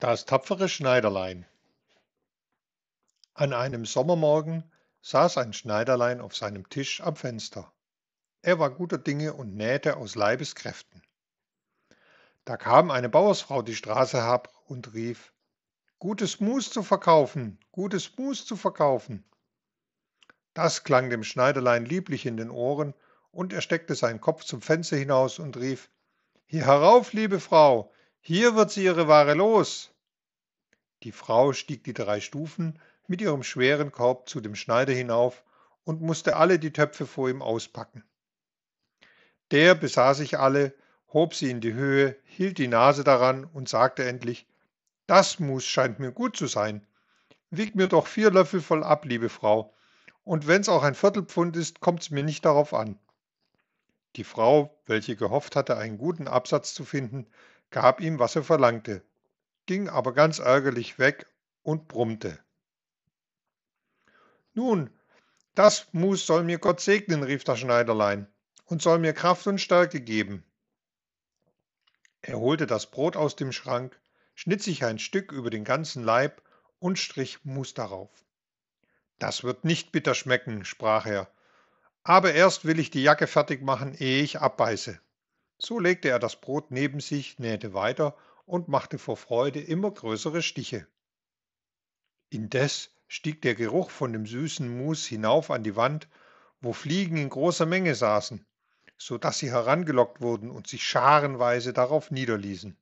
[0.00, 1.44] Das tapfere Schneiderlein
[3.34, 4.62] An einem Sommermorgen
[5.02, 7.72] saß ein Schneiderlein auf seinem Tisch am Fenster.
[8.40, 11.02] Er war guter Dinge und nähte aus Leibeskräften.
[12.44, 15.32] Da kam eine Bauersfrau die Straße herab und rief
[15.98, 19.24] Gutes Mus zu verkaufen, gutes Mus zu verkaufen.
[20.54, 22.94] Das klang dem Schneiderlein lieblich in den Ohren,
[23.32, 25.90] und er steckte seinen Kopf zum Fenster hinaus und rief
[26.46, 29.90] Hier herauf, liebe Frau, hier wird sie ihre Ware los.
[31.02, 35.42] Die Frau stieg die drei Stufen mit ihrem schweren Korb zu dem Schneider hinauf
[35.84, 38.04] und musste alle die Töpfe vor ihm auspacken.
[39.50, 40.74] Der besah sich alle,
[41.12, 44.46] hob sie in die Höhe, hielt die Nase daran und sagte endlich,
[45.06, 46.86] das Mus scheint mir gut zu sein.
[47.50, 49.72] Wieg mir doch vier Löffel voll ab, liebe Frau,
[50.24, 52.98] und wenn's auch ein Viertelpfund ist, kommt's mir nicht darauf an.
[54.16, 57.26] Die Frau, welche gehofft hatte, einen guten Absatz zu finden,
[57.70, 59.02] gab ihm, was er verlangte,
[59.66, 61.26] ging aber ganz ärgerlich weg
[61.62, 62.38] und brummte.
[64.54, 64.90] Nun,
[65.54, 68.26] das Mus soll mir Gott segnen, rief das Schneiderlein,
[68.64, 70.44] und soll mir Kraft und Stärke geben.
[72.22, 74.00] Er holte das Brot aus dem Schrank,
[74.34, 76.42] schnitt sich ein Stück über den ganzen Leib
[76.78, 78.10] und strich Mus darauf.
[79.18, 81.30] Das wird nicht bitter schmecken, sprach er,
[82.02, 85.00] aber erst will ich die Jacke fertig machen, ehe ich abbeiße.
[85.58, 90.42] So legte er das Brot neben sich, nähte weiter und machte vor Freude immer größere
[90.42, 90.86] Stiche.
[92.30, 96.08] Indes stieg der Geruch von dem süßen Mus hinauf an die Wand,
[96.60, 98.46] wo Fliegen in großer Menge saßen,
[98.96, 102.76] so dass sie herangelockt wurden und sich scharenweise darauf niederließen.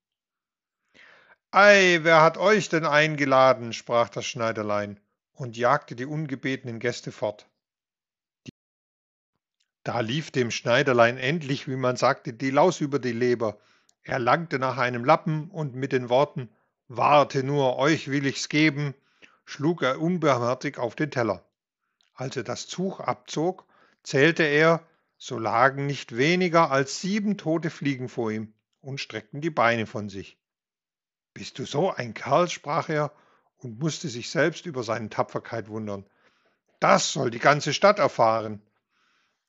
[1.53, 3.73] Ei, wer hat euch denn eingeladen?
[3.73, 5.01] sprach das Schneiderlein
[5.33, 7.49] und jagte die ungebetenen Gäste fort.
[9.87, 13.57] Da lief dem Schneiderlein endlich, wie man sagte, die Laus über die Leber.
[14.03, 16.49] Er langte nach einem Lappen und mit den Worten
[16.89, 18.95] Warte nur, euch will ich's geben,
[19.45, 21.49] schlug er unbarmherzig auf den Teller.
[22.15, 23.65] Als er das Tuch abzog,
[24.03, 24.85] zählte er,
[25.19, 30.09] so lagen nicht weniger als sieben tote Fliegen vor ihm und streckten die Beine von
[30.09, 30.37] sich.
[31.33, 33.13] Bist du so ein Kerl, sprach er
[33.59, 36.05] und musste sich selbst über seine Tapferkeit wundern.
[36.81, 38.61] Das soll die ganze Stadt erfahren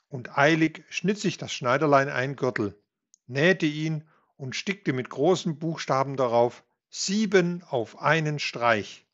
[0.09, 2.79] und eilig schnitt sich das Schneiderlein einen Gürtel,
[3.27, 4.07] nähte ihn
[4.37, 9.05] und stickte mit großen Buchstaben darauf sieben auf einen Streich.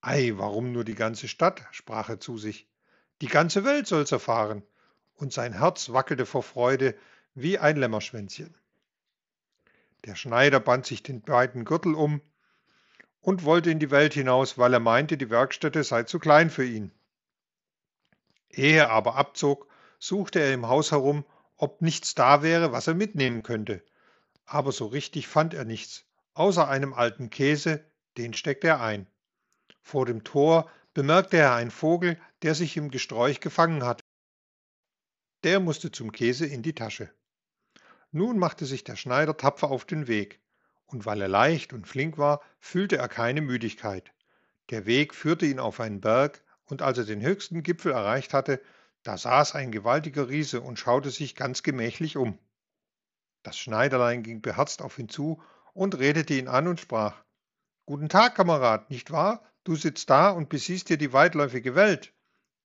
[0.00, 1.64] Ei, warum nur die ganze Stadt?
[1.70, 2.68] sprach er zu sich.
[3.20, 4.62] Die ganze Welt soll's erfahren.
[5.14, 6.96] Und sein Herz wackelte vor Freude
[7.34, 8.56] wie ein Lämmerschwänzchen.
[10.04, 12.20] Der Schneider band sich den beiden Gürtel um
[13.20, 16.64] und wollte in die Welt hinaus, weil er meinte, die Werkstätte sei zu klein für
[16.64, 16.90] ihn.
[18.52, 19.66] Ehe er aber abzog,
[19.98, 21.24] suchte er im Haus herum,
[21.56, 23.82] ob nichts da wäre, was er mitnehmen könnte.
[24.44, 26.04] Aber so richtig fand er nichts,
[26.34, 27.84] außer einem alten Käse,
[28.16, 29.06] den steckte er ein.
[29.80, 34.04] Vor dem Tor bemerkte er einen Vogel, der sich im Gesträuch gefangen hatte.
[35.44, 37.10] Der musste zum Käse in die Tasche.
[38.10, 40.40] Nun machte sich der Schneider tapfer auf den Weg,
[40.86, 44.12] und weil er leicht und flink war, fühlte er keine Müdigkeit.
[44.70, 48.58] Der Weg führte ihn auf einen Berg, und als er den höchsten Gipfel erreicht hatte,
[49.02, 52.38] da saß ein gewaltiger Riese und schaute sich ganz gemächlich um.
[53.42, 55.42] Das Schneiderlein ging beherzt auf ihn zu
[55.74, 57.22] und redete ihn an und sprach
[57.84, 59.44] Guten Tag, Kamerad, nicht wahr?
[59.64, 62.14] Du sitzt da und besiehst dir die weitläufige Welt.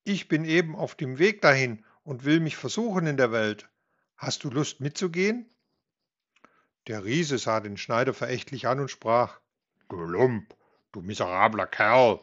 [0.06, 3.70] Ich bin eben auf dem Weg dahin und will mich versuchen in der Welt.
[4.16, 5.54] Hast du Lust mitzugehen?
[6.88, 9.42] Der Riese sah den Schneider verächtlich an und sprach
[9.90, 10.46] Du
[10.94, 12.22] du miserabler Kerl,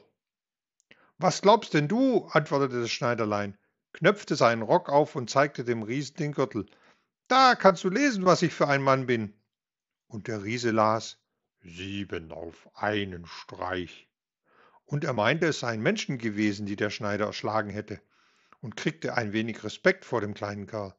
[1.18, 2.26] was glaubst denn du?
[2.26, 3.56] antwortete das Schneiderlein,
[3.92, 6.66] knöpfte seinen Rock auf und zeigte dem Riesen den Gürtel.
[7.28, 9.34] Da kannst du lesen, was ich für ein Mann bin.
[10.06, 11.18] Und der Riese las
[11.62, 14.08] Sieben auf einen Streich.
[14.84, 18.02] Und er meinte, es seien Menschen gewesen, die der Schneider erschlagen hätte,
[18.60, 20.94] und kriegte ein wenig Respekt vor dem kleinen Kerl.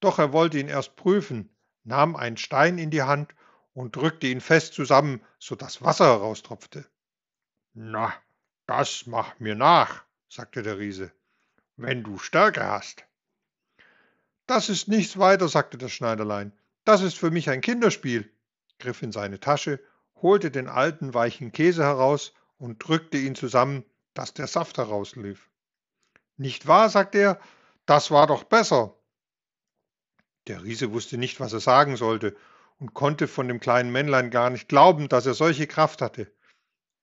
[0.00, 1.50] Doch er wollte ihn erst prüfen,
[1.82, 3.34] nahm einen Stein in die Hand
[3.72, 6.86] und drückte ihn fest zusammen, so dass Wasser heraustropfte.
[7.74, 8.14] Na,
[8.66, 11.12] das mach mir nach, sagte der Riese,
[11.76, 13.04] wenn du Stärke hast.
[14.46, 16.52] Das ist nichts weiter, sagte das Schneiderlein.
[16.84, 18.30] Das ist für mich ein Kinderspiel,
[18.78, 19.80] griff in seine Tasche,
[20.22, 23.84] holte den alten weichen Käse heraus und drückte ihn zusammen,
[24.14, 25.50] dass der Saft herauslief.
[26.36, 27.40] Nicht wahr, sagte er,
[27.86, 28.94] das war doch besser.
[30.46, 32.36] Der Riese wusste nicht, was er sagen sollte
[32.78, 36.30] und konnte von dem kleinen Männlein gar nicht glauben, dass er solche Kraft hatte.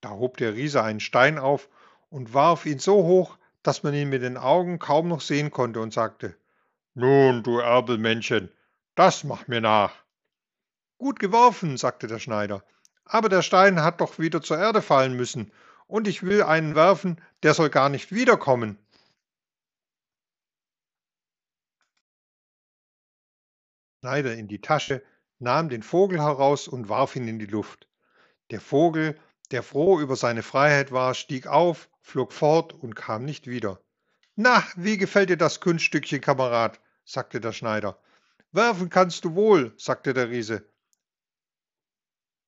[0.03, 1.69] Da hob der Riese einen Stein auf
[2.09, 5.79] und warf ihn so hoch, dass man ihn mit den Augen kaum noch sehen konnte
[5.79, 6.35] und sagte,
[6.93, 8.51] Nun, du Erbelmännchen,
[8.95, 9.95] das mach mir nach.
[10.97, 12.65] Gut geworfen, sagte der Schneider,
[13.05, 15.53] aber der Stein hat doch wieder zur Erde fallen müssen,
[15.87, 18.77] und ich will einen werfen, der soll gar nicht wiederkommen.
[24.01, 25.01] Schneider in die Tasche,
[25.39, 27.87] nahm den Vogel heraus und warf ihn in die Luft.
[28.51, 29.17] Der Vogel,
[29.53, 33.79] der froh über seine Freiheit war, stieg auf, flog fort und kam nicht wieder.
[34.35, 36.81] Na, wie gefällt dir das Kunststückchen, Kamerad?
[37.05, 37.99] sagte der Schneider.
[38.51, 40.67] Werfen kannst du wohl, sagte der Riese.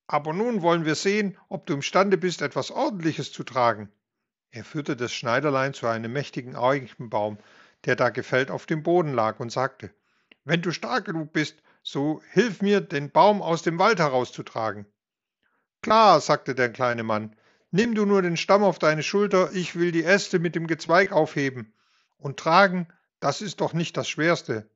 [0.08, 3.92] Aber nun wollen wir sehen, ob du imstande bist, etwas Ordentliches zu tragen.
[4.50, 7.38] Er führte das Schneiderlein zu einem mächtigen Eikenbaum,
[7.86, 9.94] der da gefällt auf dem Boden lag, und sagte,
[10.44, 14.88] wenn du stark genug bist, so hilf mir, den Baum aus dem Wald herauszutragen.
[15.86, 17.36] Klar, sagte der kleine Mann,
[17.70, 21.12] nimm du nur den Stamm auf deine Schulter, ich will die Äste mit dem Gezweig
[21.12, 21.76] aufheben.
[22.18, 22.88] Und tragen,
[23.20, 24.68] das ist doch nicht das Schwerste.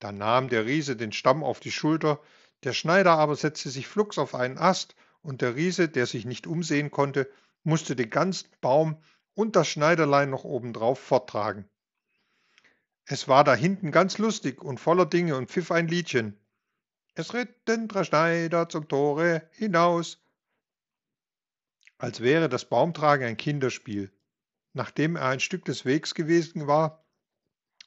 [0.00, 2.18] Da nahm der Riese den Stamm auf die Schulter,
[2.64, 6.48] der Schneider aber setzte sich flugs auf einen Ast, und der Riese, der sich nicht
[6.48, 7.30] umsehen konnte,
[7.62, 8.96] musste den ganzen Baum
[9.34, 11.68] und das Schneiderlein noch obendrauf forttragen.
[13.04, 16.36] Es war da hinten ganz lustig und voller Dinge und pfiff ein Liedchen.
[17.14, 20.18] Es ritten drei Schneider zum Tore hinaus.
[22.02, 24.10] Als wäre das Baumtragen ein Kinderspiel.
[24.72, 27.04] Nachdem er ein Stück des Wegs gewesen war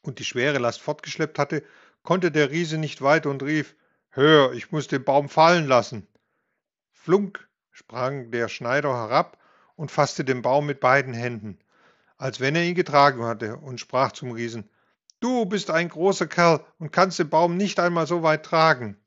[0.03, 1.65] und die schwere Last fortgeschleppt hatte,
[2.01, 3.75] konnte der Riese nicht weiter und rief,
[4.11, 6.07] Hör, ich muss den Baum fallen lassen.
[6.93, 9.37] Flunk sprang der Schneider herab
[9.75, 11.59] und fasste den Baum mit beiden Händen,
[12.15, 14.69] als wenn er ihn getragen hatte, und sprach zum Riesen,
[15.19, 18.97] Du bist ein großer Kerl und kannst den Baum nicht einmal so weit tragen.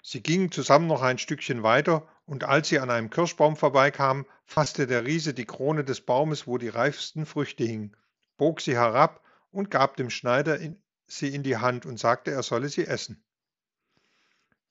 [0.00, 4.86] Sie gingen zusammen noch ein Stückchen weiter, und als sie an einem Kirschbaum vorbeikamen, fasste
[4.86, 7.96] der Riese die Krone des Baumes, wo die reifsten Früchte hingen,
[8.36, 12.42] bog sie herab und gab dem Schneider in, sie in die Hand und sagte, er
[12.42, 13.22] solle sie essen.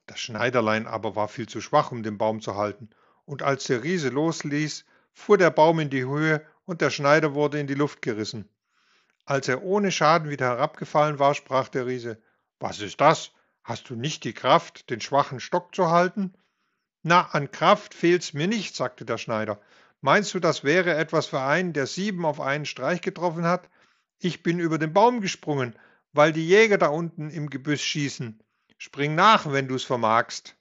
[0.05, 2.89] Das Schneiderlein aber war viel zu schwach, um den Baum zu halten,
[3.23, 7.59] und als der Riese losließ, fuhr der Baum in die Höhe und der Schneider wurde
[7.59, 8.49] in die Luft gerissen.
[9.23, 12.21] Als er ohne Schaden wieder herabgefallen war, sprach der Riese,
[12.59, 13.31] Was ist das?
[13.63, 16.35] Hast du nicht die Kraft, den schwachen Stock zu halten?
[17.05, 19.61] Na, an Kraft fehlt's mir nicht, sagte der Schneider.
[20.01, 23.69] Meinst du, das wäre etwas für einen, der sieben auf einen Streich getroffen hat?
[24.19, 25.75] Ich bin über den Baum gesprungen,
[26.13, 28.41] weil die Jäger da unten im Gebüsch schießen.
[28.77, 30.55] Spring nach, wenn du's vermagst.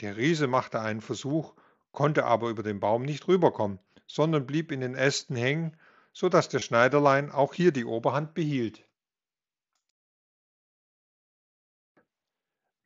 [0.00, 1.54] Der Riese machte einen Versuch,
[1.92, 5.76] konnte aber über den Baum nicht rüberkommen, sondern blieb in den Ästen hängen
[6.16, 8.82] so dass der Schneiderlein auch hier die Oberhand behielt.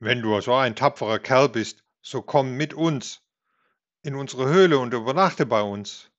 [0.01, 3.23] Wenn du so ein tapferer Kerl bist, so komm mit uns
[4.03, 6.11] in unsere Höhle und übernachte bei uns.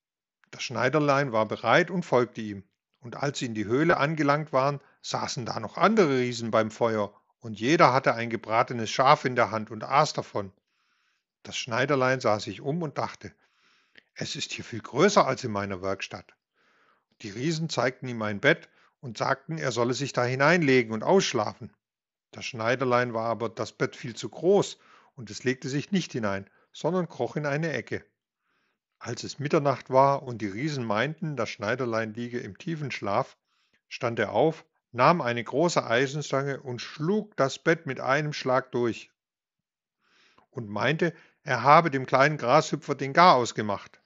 [0.52, 2.64] Das Schneiderlein war bereit und folgte ihm.
[3.00, 7.14] Und als sie in die Höhle angelangt waren, saßen da noch andere Riesen beim Feuer,
[7.40, 10.52] und jeder hatte ein gebratenes Schaf in der Hand und aß davon.
[11.42, 13.34] Das Schneiderlein sah sich um und dachte,
[14.14, 16.36] es ist hier viel größer als in meiner Werkstatt.
[17.24, 18.70] Die Riesen zeigten ihm ein Bett
[19.00, 21.74] und sagten, er solle sich da hineinlegen und ausschlafen.
[22.30, 24.78] Das Schneiderlein war aber das Bett viel zu groß,
[25.22, 28.04] und es legte sich nicht hinein, sondern kroch in eine Ecke.
[28.98, 33.38] Als es Mitternacht war und die Riesen meinten, das Schneiderlein liege im tiefen Schlaf,
[33.88, 39.12] stand er auf, nahm eine große Eisenstange und schlug das Bett mit einem Schlag durch
[40.50, 41.14] und meinte,
[41.44, 44.02] er habe dem kleinen Grashüpfer den Garaus gemacht.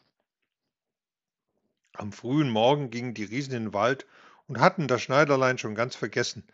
[1.93, 4.05] Am frühen Morgen gingen die Riesen in den Wald
[4.47, 6.45] und hatten das Schneiderlein schon ganz vergessen.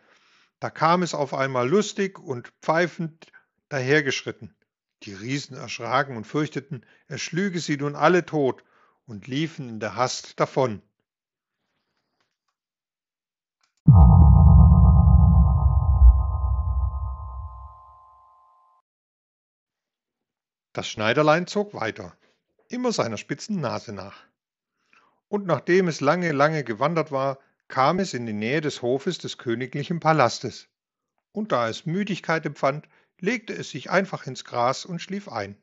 [0.60, 3.31] Da kam es auf einmal lustig und pfeifend
[3.72, 4.54] dahergeschritten.
[5.02, 8.62] Die Riesen erschraken und fürchteten, er schlüge sie nun alle tot
[9.06, 10.82] und liefen in der Hast davon.
[20.72, 22.16] Das Schneiderlein zog weiter,
[22.68, 24.24] immer seiner spitzen Nase nach
[25.32, 29.38] und nachdem es lange, lange gewandert war, kam es in die Nähe des Hofes des
[29.38, 30.68] königlichen Palastes.
[31.32, 32.86] Und da es Müdigkeit empfand,
[33.22, 35.56] legte es sich einfach ins Gras und schlief ein.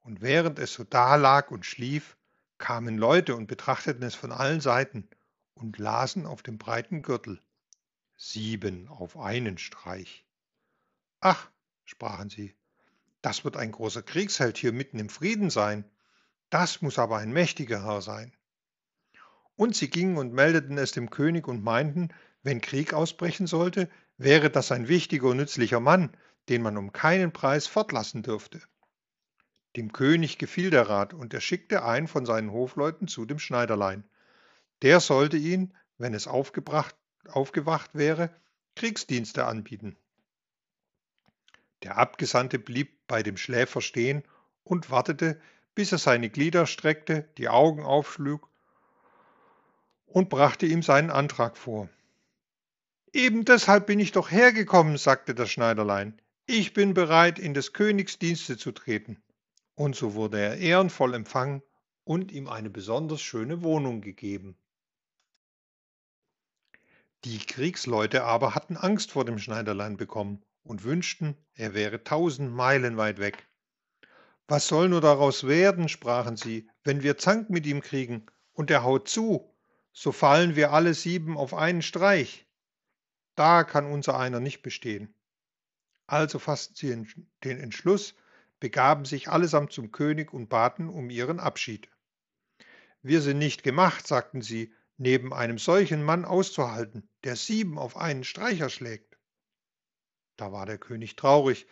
[0.00, 2.18] Und während es so dalag und schlief,
[2.58, 5.08] kamen Leute und betrachteten es von allen Seiten
[5.54, 7.40] und lasen auf dem breiten Gürtel.
[8.16, 10.26] Sieben auf einen Streich.
[11.20, 11.50] Ach,
[11.84, 12.54] sprachen sie,
[13.22, 15.90] das wird ein großer Kriegsheld hier mitten im Frieden sein.
[16.50, 18.36] Das muss aber ein mächtiger Herr sein.
[19.56, 22.10] Und sie gingen und meldeten es dem König und meinten,
[22.42, 26.14] wenn Krieg ausbrechen sollte, wäre das ein wichtiger und nützlicher Mann,
[26.48, 28.60] den man um keinen Preis fortlassen dürfte.
[29.76, 34.04] Dem König gefiel der Rat, und er schickte einen von seinen Hofleuten zu dem Schneiderlein.
[34.82, 36.94] Der sollte ihn, wenn es aufgewacht
[37.92, 38.30] wäre,
[38.76, 39.96] Kriegsdienste anbieten.
[41.82, 44.22] Der Abgesandte blieb bei dem Schläfer stehen
[44.62, 45.40] und wartete,
[45.74, 48.48] bis er seine Glieder streckte, die Augen aufschlug
[50.06, 51.88] und brachte ihm seinen Antrag vor.
[53.12, 56.20] Eben deshalb bin ich doch hergekommen, sagte das Schneiderlein.
[56.46, 59.22] Ich bin bereit, in des Königs Dienste zu treten.
[59.76, 61.62] Und so wurde er ehrenvoll empfangen
[62.04, 64.58] und ihm eine besonders schöne Wohnung gegeben.
[67.24, 72.98] Die Kriegsleute aber hatten Angst vor dem Schneiderlein bekommen und wünschten, er wäre tausend Meilen
[72.98, 73.48] weit weg.
[74.46, 78.82] Was soll nur daraus werden, sprachen sie, wenn wir Zank mit ihm kriegen und er
[78.82, 79.50] haut zu,
[79.94, 82.46] so fallen wir alle sieben auf einen Streich.
[83.34, 85.14] Da kann unser einer nicht bestehen.
[86.06, 87.06] Also fassten sie
[87.44, 88.14] den Entschluss,
[88.60, 91.88] begaben sich allesamt zum König und baten um ihren Abschied.
[93.02, 98.24] Wir sind nicht gemacht, sagten sie, neben einem solchen Mann auszuhalten, der sieben auf einen
[98.24, 99.18] Streicher schlägt.
[100.36, 101.66] Da war der König traurig,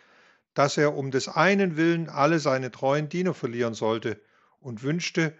[0.53, 4.21] dass er um des einen willen alle seine treuen Diener verlieren sollte
[4.59, 5.35] und wünschte,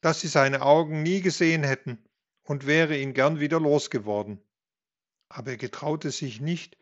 [0.00, 1.98] dass sie seine Augen nie gesehen hätten
[2.42, 4.40] und wäre ihn gern wieder losgeworden.
[5.28, 6.76] Aber er getraute sich nicht,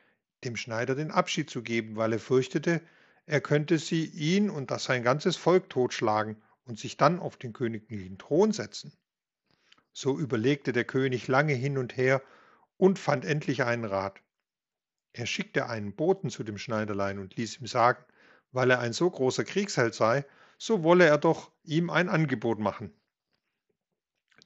[0.44, 2.80] dem Schneider den Abschied zu geben, weil er fürchtete,
[3.26, 7.52] er könnte sie, ihn und das sein ganzes Volk totschlagen und sich dann auf den
[7.52, 8.92] königlichen Thron setzen.
[9.92, 12.22] So überlegte der König lange hin und her
[12.76, 14.20] und fand endlich einen Rat.
[15.12, 18.04] Er schickte einen Boten zu dem Schneiderlein und ließ ihm sagen,
[18.52, 20.24] weil er ein so großer Kriegsheld sei,
[20.58, 22.92] so wolle er doch ihm ein Angebot machen.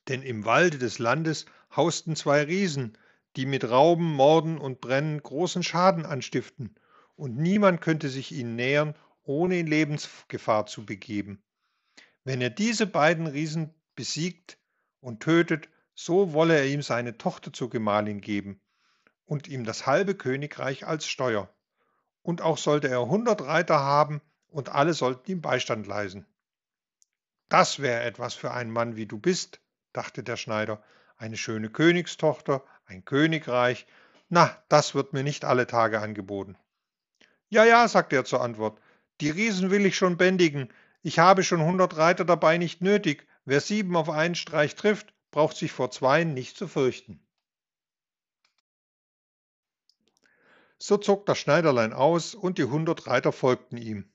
[0.09, 2.97] Denn im Walde des Landes hausten zwei Riesen,
[3.37, 6.75] die mit Rauben, Morden und Brennen großen Schaden anstiften,
[7.17, 11.43] und niemand könnte sich ihnen nähern, ohne in Lebensgefahr zu begeben.
[12.25, 14.59] Wenn er diese beiden Riesen besiegt
[15.01, 18.61] und tötet, so wolle er ihm seine Tochter zur Gemahlin geben
[19.27, 21.53] und ihm das halbe Königreich als Steuer.
[22.23, 26.27] Und auch sollte er hundert Reiter haben, und alle sollten ihm Beistand leisten.
[27.49, 29.61] Das wäre etwas für einen Mann wie du bist,
[29.93, 30.83] dachte der Schneider,
[31.17, 33.87] eine schöne Königstochter, ein Königreich,
[34.28, 36.56] na, das wird mir nicht alle Tage angeboten.
[37.49, 38.80] Ja, ja, sagte er zur Antwort,
[39.20, 43.26] die Riesen will ich schon bändigen, ich habe schon hundert Reiter dabei nicht nötig.
[43.47, 47.25] Wer sieben auf einen Streich trifft, braucht sich vor zweien nicht zu fürchten.
[50.78, 54.12] So zog das Schneiderlein aus, und die hundert Reiter folgten ihm.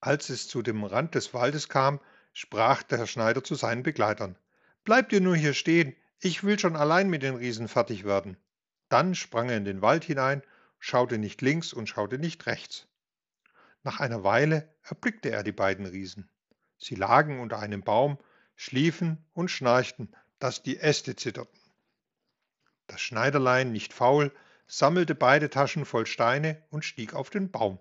[0.00, 2.00] Als es zu dem Rand des Waldes kam,
[2.32, 4.36] sprach der Schneider zu seinen Begleitern
[4.84, 8.36] Bleibt ihr nur hier stehen, ich will schon allein mit den Riesen fertig werden.
[8.90, 10.42] Dann sprang er in den Wald hinein,
[10.78, 12.86] schaute nicht links und schaute nicht rechts.
[13.82, 16.28] Nach einer Weile erblickte er die beiden Riesen.
[16.76, 18.18] Sie lagen unter einem Baum,
[18.54, 21.58] schliefen und schnarchten, dass die Äste zitterten.
[22.86, 24.32] Das Schneiderlein, nicht faul,
[24.66, 27.78] sammelte beide Taschen voll Steine und stieg auf den Baum.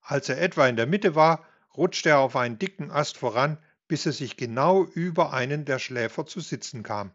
[0.00, 4.06] Als er etwa in der Mitte war, rutschte er auf einen dicken Ast voran, bis
[4.06, 7.12] er sich genau über einen der Schläfer zu sitzen kam.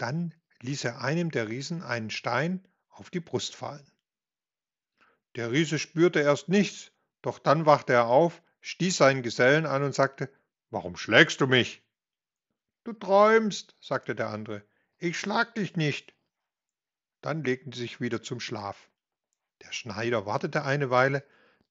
[0.00, 3.86] Dann ließ er einem der Riesen einen Stein auf die Brust fallen.
[5.36, 6.90] Der Riese spürte erst nichts,
[7.20, 10.32] doch dann wachte er auf, stieß seinen Gesellen an und sagte,
[10.70, 11.82] Warum schlägst du mich?
[12.82, 14.64] Du träumst, sagte der andere,
[14.96, 16.14] ich schlag dich nicht.
[17.20, 18.88] Dann legten sie sich wieder zum Schlaf.
[19.60, 21.22] Der Schneider wartete eine Weile,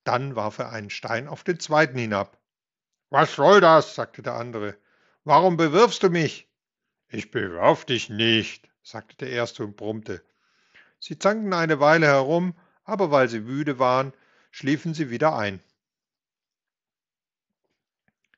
[0.04, 2.38] dann warf er einen Stein auf den zweiten hinab.
[3.10, 3.96] Was soll das?
[3.96, 4.78] sagte der andere.
[5.24, 6.49] Warum bewirfst du mich?
[7.12, 10.22] Ich bewirf dich nicht, sagte der erste und brummte.
[11.00, 14.14] Sie zankten eine Weile herum, aber weil sie müde waren,
[14.52, 15.60] schliefen sie wieder ein.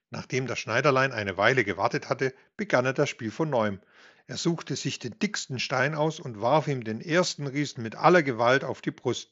[0.10, 3.82] Nachdem das Schneiderlein eine Weile gewartet hatte, begann er das Spiel von neuem.
[4.28, 8.24] Er suchte sich den dicksten Stein aus und warf ihm den ersten Riesen mit aller
[8.24, 9.32] Gewalt auf die Brust.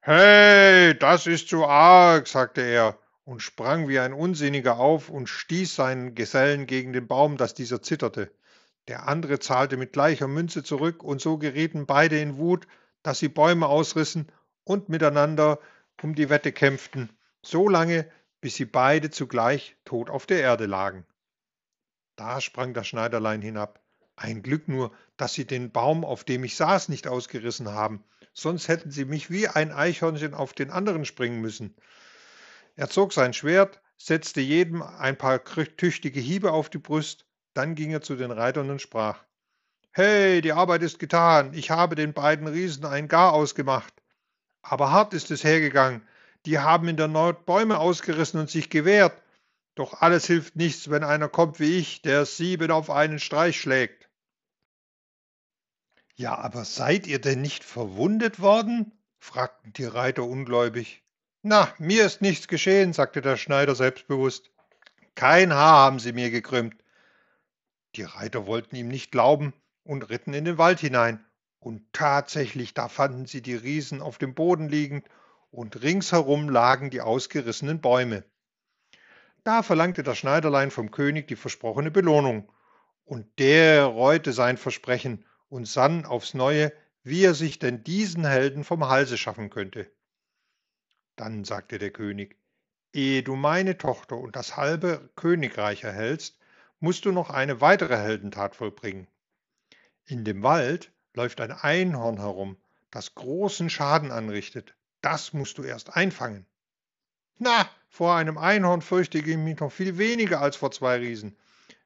[0.00, 5.74] Hey, das ist zu arg, sagte er und sprang wie ein Unsinniger auf und stieß
[5.74, 8.30] seinen Gesellen gegen den Baum, dass dieser zitterte.
[8.88, 12.66] Der andere zahlte mit gleicher Münze zurück, und so gerieten beide in Wut,
[13.02, 14.30] dass sie Bäume ausrissen
[14.64, 15.58] und miteinander
[16.02, 18.10] um die Wette kämpften, so lange,
[18.40, 21.06] bis sie beide zugleich tot auf der Erde lagen.
[22.16, 23.80] Da sprang das Schneiderlein hinab.
[24.16, 28.68] Ein Glück nur, dass sie den Baum, auf dem ich saß, nicht ausgerissen haben, sonst
[28.68, 31.76] hätten sie mich wie ein Eichhörnchen auf den anderen springen müssen.
[32.74, 37.90] Er zog sein Schwert, setzte jedem ein paar tüchtige Hiebe auf die Brust, dann ging
[37.90, 39.24] er zu den Reitern und sprach
[39.92, 43.92] Hey, die Arbeit ist getan, ich habe den beiden Riesen ein Gar ausgemacht.
[44.62, 46.06] Aber hart ist es hergegangen,
[46.46, 49.22] die haben in der Not Bäume ausgerissen und sich gewehrt.
[49.74, 54.08] Doch alles hilft nichts, wenn einer kommt wie ich, der sieben auf einen Streich schlägt.
[56.14, 58.92] Ja, aber seid ihr denn nicht verwundet worden?
[59.18, 61.02] fragten die Reiter ungläubig.
[61.42, 64.50] Na, mir ist nichts geschehen, sagte der Schneider selbstbewusst.
[65.14, 66.81] Kein Haar haben sie mir gekrümmt.
[67.96, 69.52] Die Reiter wollten ihm nicht glauben
[69.84, 71.24] und ritten in den Wald hinein.
[71.58, 75.06] Und tatsächlich, da fanden sie die Riesen auf dem Boden liegend
[75.50, 78.24] und ringsherum lagen die ausgerissenen Bäume.
[79.44, 82.50] Da verlangte das Schneiderlein vom König die versprochene Belohnung,
[83.04, 86.72] und der reute sein Versprechen und sann aufs neue,
[87.02, 89.92] wie er sich denn diesen Helden vom Halse schaffen könnte.
[91.16, 92.38] Dann sagte der König,
[92.92, 96.38] ehe du meine Tochter und das halbe Königreich erhältst,
[96.82, 99.06] musst du noch eine weitere Heldentat vollbringen.
[100.04, 102.56] In dem Wald läuft ein Einhorn herum,
[102.90, 104.74] das großen Schaden anrichtet.
[105.00, 106.44] Das musst du erst einfangen.
[107.38, 111.36] Na, vor einem Einhorn fürchte ich mich noch viel weniger als vor zwei Riesen.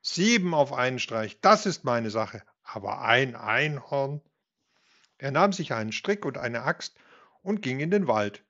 [0.00, 2.42] Sieben auf einen Streich, das ist meine Sache.
[2.62, 4.22] Aber ein Einhorn.
[5.18, 6.96] Er nahm sich einen Strick und eine Axt
[7.42, 8.42] und ging in den Wald.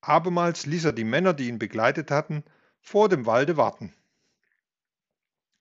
[0.00, 2.42] Abermals ließ er die Männer, die ihn begleitet hatten,
[2.80, 3.94] vor dem Walde warten.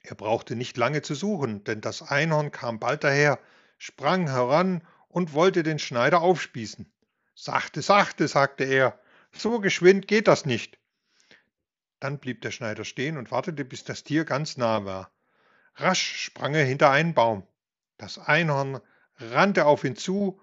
[0.10, 3.38] Er brauchte nicht lange zu suchen, denn das Einhorn kam bald daher,
[3.78, 6.92] sprang heran und wollte den Schneider aufspießen.
[7.36, 9.00] Sachte, sachte, sagte er,
[9.32, 10.80] so geschwind geht das nicht.
[12.00, 15.12] Dann blieb der Schneider stehen und wartete, bis das Tier ganz nah war.
[15.75, 17.46] Rasch sprang er hinter einen Baum.
[18.00, 18.82] Das Einhorn
[19.18, 20.42] rannte auf ihn zu,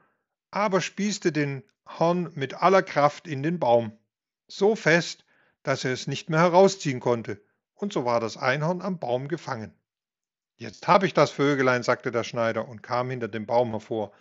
[0.52, 3.98] aber spießte den Horn mit aller Kraft in den Baum,
[4.46, 5.24] so fest,
[5.64, 7.44] dass er es nicht mehr herausziehen konnte
[7.76, 9.72] und so war das Einhorn am Baum gefangen.
[10.56, 14.12] Jetzt hab ich das Vögelein, sagte der Schneider und kam hinter dem Baum hervor,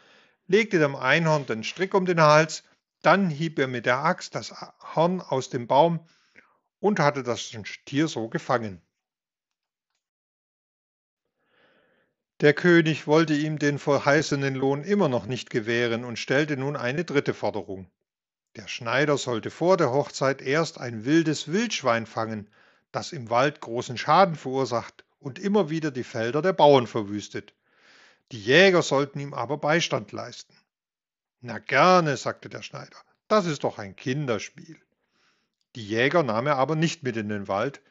[0.48, 2.64] legte dem Einhorn den Strick um den Hals,
[3.02, 4.54] dann hieb er mit der Axt das
[4.96, 6.08] Horn aus dem Baum
[6.80, 8.82] und hatte das Tier so gefangen.
[12.42, 17.06] Der König wollte ihm den verheißenen Lohn immer noch nicht gewähren und stellte nun eine
[17.06, 17.90] dritte Forderung.
[18.58, 22.50] Der Schneider sollte vor der Hochzeit erst ein wildes Wildschwein fangen,
[22.96, 27.54] das im Wald großen Schaden verursacht und immer wieder die Felder der Bauern verwüstet.
[28.32, 30.56] Die Jäger sollten ihm aber Beistand leisten.
[31.42, 34.80] Na gerne, sagte der Schneider, das ist doch ein Kinderspiel.
[35.76, 37.82] Die Jäger nahm er aber nicht mit in den Wald,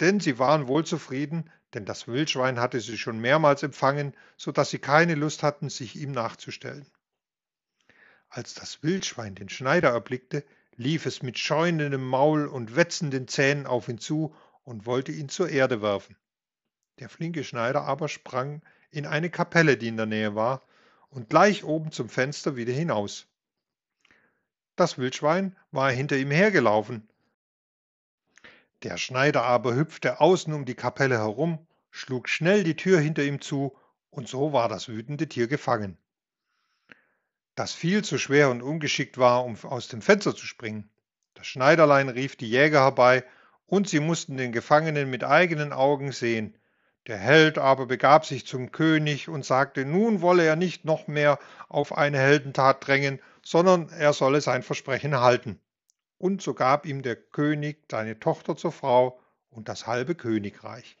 [0.00, 4.70] denn sie waren wohl zufrieden, denn das Wildschwein hatte sie schon mehrmals empfangen, so dass
[4.70, 6.86] sie keine Lust hatten, sich ihm nachzustellen.
[8.28, 10.44] Als das Wildschwein den Schneider erblickte,
[10.76, 15.48] lief es mit scheunendem Maul und wetzenden Zähnen auf ihn zu und wollte ihn zur
[15.48, 16.16] Erde werfen.
[16.98, 20.62] Der flinke Schneider aber sprang in eine Kapelle, die in der Nähe war,
[21.10, 23.26] und gleich oben zum Fenster wieder hinaus.
[24.76, 27.08] Das Wildschwein war hinter ihm hergelaufen.
[28.82, 33.40] Der Schneider aber hüpfte außen um die Kapelle herum, schlug schnell die Tür hinter ihm
[33.40, 33.76] zu,
[34.10, 35.98] und so war das wütende Tier gefangen
[37.54, 40.88] das viel zu schwer und ungeschickt war, um aus dem Fenster zu springen.
[41.34, 43.24] Das Schneiderlein rief die Jäger herbei,
[43.66, 46.54] und sie mussten den Gefangenen mit eigenen Augen sehen.
[47.06, 51.38] Der Held aber begab sich zum König und sagte, nun wolle er nicht noch mehr
[51.68, 55.58] auf eine Heldentat drängen, sondern er solle sein Versprechen halten.
[56.18, 59.18] Und so gab ihm der König seine Tochter zur Frau
[59.50, 60.96] und das halbe Königreich.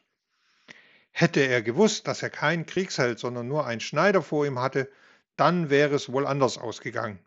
[1.12, 4.90] Hätte er gewusst, dass er kein Kriegsheld, sondern nur ein Schneider vor ihm hatte,
[5.42, 7.18] dann wäre es wohl anders ausgegangen.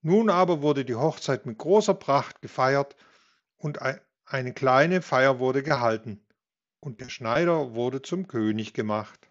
[0.00, 2.96] Nun aber wurde die Hochzeit mit großer Pracht gefeiert
[3.58, 3.78] und
[4.24, 6.26] eine kleine Feier wurde gehalten,
[6.80, 9.28] und der Schneider wurde zum König gemacht.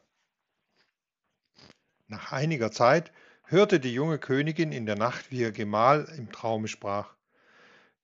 [2.05, 3.11] Nach einiger Zeit
[3.45, 7.15] hörte die junge Königin in der Nacht, wie ihr Gemahl im Traume sprach.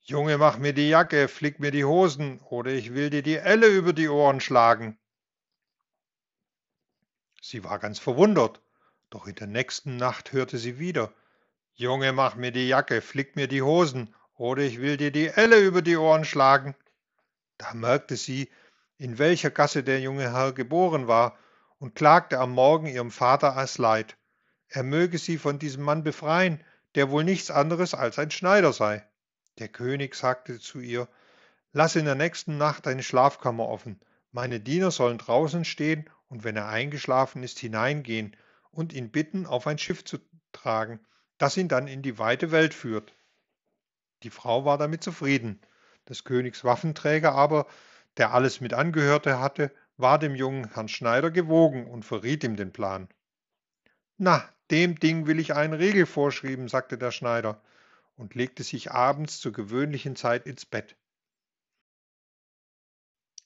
[0.02, 3.68] Junge, mach mir die Jacke, flick mir die Hosen, oder ich will dir die Elle
[3.68, 4.98] über die Ohren schlagen.
[7.40, 8.64] Sie war ganz verwundert
[9.10, 11.14] doch in der nächsten Nacht hörte sie wieder
[11.80, 15.60] Junge, mach mir die Jacke, flick mir die Hosen, oder ich will dir die Elle
[15.60, 16.74] über die Ohren schlagen.
[17.60, 18.50] Da merkte sie,
[18.98, 21.38] in welcher Gasse der junge Herr geboren war,
[21.78, 24.18] und klagte am Morgen ihrem Vater als Leid.
[24.70, 26.64] Er möge sie von diesem Mann befreien,
[26.96, 29.08] der wohl nichts anderes als ein Schneider sei.
[29.60, 31.08] Der König sagte zu ihr,
[31.74, 34.00] Lass in der nächsten Nacht deine Schlafkammer offen.
[34.32, 38.36] Meine Diener sollen draußen stehen und wenn er eingeschlafen ist, hineingehen
[38.72, 40.20] und ihn bitten, auf ein Schiff zu
[40.52, 41.00] tragen,
[41.38, 43.14] das ihn dann in die weite Welt führt.
[44.24, 45.62] Die Frau war damit zufrieden.
[46.10, 47.68] Des Königs Waffenträger aber,
[48.18, 52.72] der alles mit angehörte hatte, war dem jungen Herrn Schneider gewogen und verriet ihm den
[52.72, 53.08] Plan.
[54.18, 57.62] Na, dem Ding will ich einen Riegel vorschreiben, sagte der Schneider
[58.16, 60.96] und legte sich abends zur gewöhnlichen Zeit ins Bett.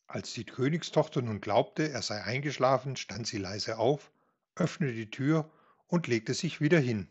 [0.08, 4.12] Als die Königstochter nun glaubte, er sei eingeschlafen, stand sie leise auf
[4.56, 5.52] öffnete die Tür
[5.88, 7.08] und legte sich wieder hin.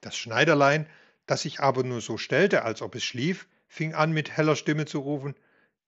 [0.00, 0.86] Das Schneiderlein,
[1.26, 4.86] das sich aber nur so stellte, als ob es schlief, fing an mit heller Stimme
[4.86, 5.34] zu rufen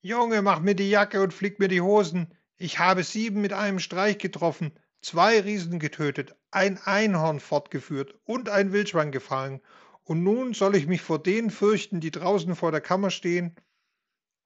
[0.00, 2.32] Junge, mach mir die Jacke und flick mir die Hosen.
[2.56, 8.72] Ich habe sieben mit einem Streich getroffen, zwei Riesen getötet, ein Einhorn fortgeführt und ein
[8.72, 9.61] Wildschwein gefangen,
[10.04, 13.56] und nun soll ich mich vor denen fürchten, die draußen vor der Kammer stehen?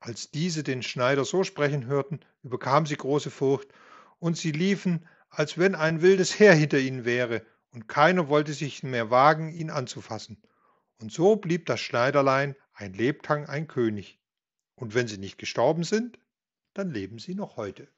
[0.01, 3.69] Als diese den Schneider so sprechen hörten, überkam sie große Furcht,
[4.19, 8.83] und sie liefen, als wenn ein wildes Heer hinter ihnen wäre, und keiner wollte sich
[8.83, 10.43] mehr wagen, ihn anzufassen.
[11.01, 14.21] Und so blieb das Schneiderlein ein Lebtang ein König.
[14.75, 16.19] Und wenn sie nicht gestorben sind,
[16.75, 17.89] dann leben sie noch heute.